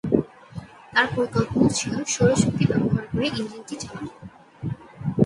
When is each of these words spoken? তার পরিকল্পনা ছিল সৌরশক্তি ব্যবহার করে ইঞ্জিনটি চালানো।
তার 0.93 1.07
পরিকল্পনা 1.15 1.69
ছিল 1.79 1.93
সৌরশক্তি 2.13 2.63
ব্যবহার 2.71 3.03
করে 3.11 3.27
ইঞ্জিনটি 3.31 3.75
চালানো। 3.81 4.11